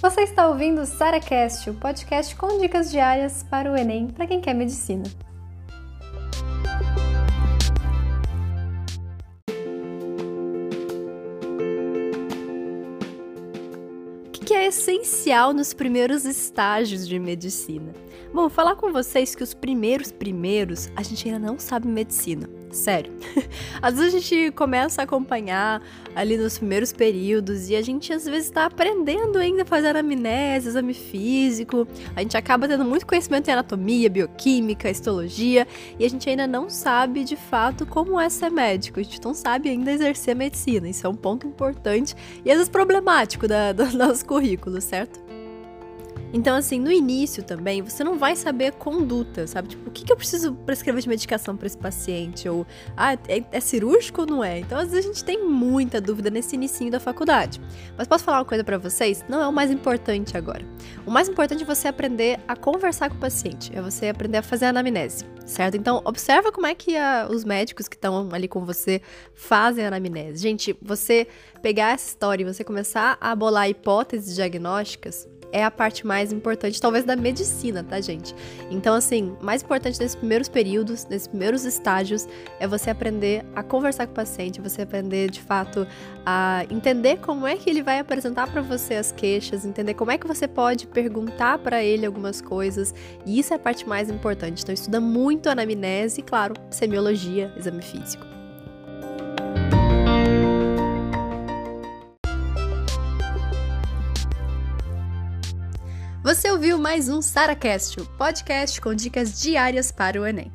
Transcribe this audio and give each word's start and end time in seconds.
Você 0.00 0.20
está 0.22 0.48
ouvindo 0.48 0.82
o 0.82 0.86
SaraCast, 0.86 1.70
o 1.70 1.74
podcast 1.74 2.36
com 2.36 2.58
dicas 2.58 2.90
diárias 2.90 3.42
para 3.42 3.72
o 3.72 3.76
Enem 3.76 4.08
para 4.08 4.26
quem 4.26 4.40
quer 4.40 4.54
medicina. 4.54 5.04
O 14.26 14.30
que 14.30 14.52
é 14.52 14.66
essencial 14.66 15.54
nos 15.54 15.72
primeiros 15.72 16.26
estágios 16.26 17.08
de 17.08 17.18
medicina? 17.18 17.92
Bom, 18.32 18.50
falar 18.50 18.76
com 18.76 18.92
vocês 18.92 19.34
que 19.34 19.42
os 19.42 19.54
primeiros 19.54 20.12
primeiros 20.12 20.90
a 20.94 21.02
gente 21.02 21.28
ainda 21.28 21.38
não 21.38 21.58
sabe 21.58 21.88
medicina. 21.88 22.63
Sério. 22.74 23.12
Às 23.80 23.94
vezes 23.94 24.14
a 24.14 24.18
gente 24.18 24.50
começa 24.52 25.00
a 25.00 25.04
acompanhar 25.04 25.80
ali 26.14 26.36
nos 26.36 26.58
primeiros 26.58 26.92
períodos 26.92 27.70
e 27.70 27.76
a 27.76 27.82
gente 27.82 28.12
às 28.12 28.24
vezes 28.24 28.46
está 28.46 28.66
aprendendo 28.66 29.38
ainda 29.38 29.62
a 29.62 29.64
fazer 29.64 29.88
anamnese, 29.88 30.68
exame 30.68 30.94
físico. 30.94 31.86
A 32.14 32.20
gente 32.20 32.36
acaba 32.36 32.68
tendo 32.68 32.84
muito 32.84 33.06
conhecimento 33.06 33.48
em 33.48 33.52
anatomia, 33.52 34.08
bioquímica, 34.08 34.90
histologia 34.90 35.66
e 35.98 36.04
a 36.04 36.10
gente 36.10 36.28
ainda 36.28 36.46
não 36.46 36.68
sabe 36.68 37.24
de 37.24 37.36
fato 37.36 37.86
como 37.86 38.20
é 38.20 38.28
ser 38.28 38.50
médico. 38.50 39.00
A 39.00 39.02
gente 39.02 39.20
não 39.24 39.34
sabe 39.34 39.68
ainda 39.68 39.90
exercer 39.90 40.34
medicina. 40.34 40.88
Isso 40.88 41.06
é 41.06 41.10
um 41.10 41.14
ponto 41.14 41.46
importante 41.46 42.14
e 42.44 42.50
às 42.50 42.56
vezes 42.56 42.68
problemático 42.68 43.46
da, 43.48 43.70
do 43.72 43.96
nosso 43.96 44.24
currículo, 44.24 44.80
certo? 44.80 45.23
Então, 46.34 46.56
assim, 46.56 46.80
no 46.80 46.90
início 46.90 47.44
também, 47.44 47.80
você 47.80 48.02
não 48.02 48.18
vai 48.18 48.34
saber 48.34 48.66
a 48.66 48.72
conduta, 48.72 49.46
sabe? 49.46 49.68
Tipo, 49.68 49.88
o 49.88 49.92
que, 49.92 50.04
que 50.04 50.12
eu 50.12 50.16
preciso 50.16 50.52
prescrever 50.52 51.00
de 51.00 51.08
medicação 51.08 51.56
para 51.56 51.68
esse 51.68 51.78
paciente? 51.78 52.48
Ou, 52.48 52.66
ah, 52.96 53.12
é, 53.28 53.44
é, 53.52 53.60
cirúrgico 53.60 54.22
ou 54.22 54.26
não 54.26 54.42
é? 54.42 54.58
Então, 54.58 54.76
às 54.76 54.90
vezes 54.90 55.04
a 55.04 55.08
gente 55.08 55.24
tem 55.24 55.46
muita 55.46 56.00
dúvida 56.00 56.30
nesse 56.30 56.56
início 56.56 56.90
da 56.90 56.98
faculdade. 56.98 57.60
Mas 57.96 58.08
posso 58.08 58.24
falar 58.24 58.38
uma 58.38 58.44
coisa 58.44 58.64
para 58.64 58.76
vocês? 58.76 59.24
Não 59.28 59.40
é 59.40 59.46
o 59.46 59.52
mais 59.52 59.70
importante 59.70 60.36
agora. 60.36 60.66
O 61.06 61.10
mais 61.10 61.28
importante 61.28 61.62
é 61.62 61.64
você 61.66 61.86
aprender 61.86 62.40
a 62.48 62.56
conversar 62.56 63.10
com 63.10 63.16
o 63.16 63.20
paciente, 63.20 63.70
é 63.72 63.80
você 63.80 64.08
aprender 64.08 64.38
a 64.38 64.42
fazer 64.42 64.64
a 64.64 64.70
anamnese, 64.70 65.24
certo? 65.46 65.76
Então, 65.76 66.02
observa 66.04 66.50
como 66.50 66.66
é 66.66 66.74
que 66.74 66.96
a, 66.96 67.28
os 67.30 67.44
médicos 67.44 67.86
que 67.86 67.94
estão 67.94 68.28
ali 68.32 68.48
com 68.48 68.64
você 68.64 69.00
fazem 69.34 69.84
a 69.84 69.86
anamnese. 69.86 70.42
Gente, 70.42 70.76
você 70.82 71.28
pegar 71.62 71.92
essa 71.92 72.08
história 72.08 72.42
e 72.42 72.44
você 72.44 72.64
começar 72.64 73.16
a 73.20 73.36
bolar 73.36 73.70
hipóteses 73.70 74.34
diagnósticas, 74.34 75.28
é 75.54 75.62
a 75.62 75.70
parte 75.70 76.04
mais 76.04 76.32
importante, 76.32 76.80
talvez, 76.80 77.04
da 77.04 77.14
medicina, 77.14 77.84
tá, 77.84 78.00
gente? 78.00 78.34
Então, 78.72 78.92
assim, 78.92 79.36
mais 79.40 79.62
importante 79.62 80.00
nesses 80.00 80.16
primeiros 80.16 80.48
períodos, 80.48 81.06
nesses 81.06 81.28
primeiros 81.28 81.64
estágios, 81.64 82.26
é 82.58 82.66
você 82.66 82.90
aprender 82.90 83.44
a 83.54 83.62
conversar 83.62 84.06
com 84.06 84.12
o 84.12 84.16
paciente, 84.16 84.60
você 84.60 84.82
aprender, 84.82 85.30
de 85.30 85.40
fato, 85.40 85.86
a 86.26 86.66
entender 86.68 87.18
como 87.20 87.46
é 87.46 87.56
que 87.56 87.70
ele 87.70 87.84
vai 87.84 88.00
apresentar 88.00 88.48
para 88.48 88.62
você 88.62 88.96
as 88.96 89.12
queixas, 89.12 89.64
entender 89.64 89.94
como 89.94 90.10
é 90.10 90.18
que 90.18 90.26
você 90.26 90.48
pode 90.48 90.88
perguntar 90.88 91.58
para 91.58 91.84
ele 91.84 92.04
algumas 92.04 92.40
coisas, 92.40 92.92
e 93.24 93.38
isso 93.38 93.52
é 93.52 93.56
a 93.56 93.60
parte 93.60 93.88
mais 93.88 94.10
importante. 94.10 94.64
Então, 94.64 94.74
estuda 94.74 95.00
muito 95.00 95.48
anamnese 95.48 96.20
e, 96.20 96.24
claro, 96.24 96.54
semiologia, 96.68 97.54
exame 97.56 97.80
físico. 97.80 98.33
Você 106.24 106.50
ouviu 106.50 106.78
mais 106.78 107.10
um 107.10 107.20
SaraCast, 107.20 108.00
o 108.00 108.06
podcast 108.06 108.80
com 108.80 108.94
dicas 108.94 109.38
diárias 109.42 109.92
para 109.92 110.18
o 110.18 110.26
Enem. 110.26 110.50